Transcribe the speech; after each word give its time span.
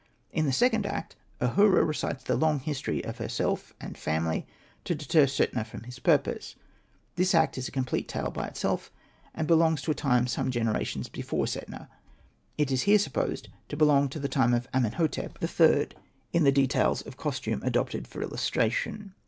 In 0.33 0.47
the 0.47 0.51
second 0.51 0.87
act 0.87 1.15
Ahura 1.39 1.83
recites 1.83 2.23
the 2.23 2.35
long 2.35 2.57
history 2.59 3.05
of 3.05 3.19
herself 3.19 3.71
and 3.79 3.95
family, 3.95 4.47
to 4.83 4.95
deter 4.95 5.27
Setna 5.27 5.63
from 5.63 5.83
his 5.83 5.99
purpose. 5.99 6.55
This 7.17 7.35
act 7.35 7.55
is 7.55 7.67
a 7.67 7.71
complete 7.71 8.07
tale 8.07 8.31
by 8.31 8.47
itself, 8.47 8.91
and 9.35 9.47
belongs 9.47 9.83
to 9.83 9.91
a 9.91 9.93
time 9.93 10.25
some 10.25 10.49
generations 10.49 11.07
before 11.07 11.45
Setna; 11.45 11.87
it 12.57 12.71
is 12.71 12.81
here 12.89 12.97
sup 12.97 13.13
posed 13.13 13.49
to 13.69 13.77
belong 13.77 14.09
to 14.09 14.19
the 14.19 14.27
time 14.27 14.55
of 14.55 14.67
Amenhotep 14.73 15.37
Hosted 15.37 15.39
by 15.39 15.45
Google 15.45 15.67
REMARKS 15.67 15.93
121 15.93 15.93
III., 16.33 16.39
in 16.39 16.43
the 16.45 16.51
details 16.51 17.01
of 17.03 17.17
costume 17.17 17.61
adopted 17.61 18.07
for 18.07 18.23
illustration. 18.23 19.13